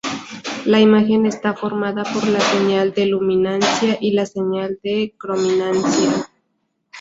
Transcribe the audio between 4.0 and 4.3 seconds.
y la